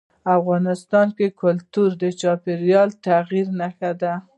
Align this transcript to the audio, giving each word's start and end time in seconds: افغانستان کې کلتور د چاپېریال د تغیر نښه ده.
افغانستان 0.37 1.07
کې 1.17 1.27
کلتور 1.41 1.89
د 2.01 2.03
چاپېریال 2.21 2.89
د 2.93 2.97
تغیر 3.05 3.47
نښه 3.59 3.91
ده. 4.01 4.13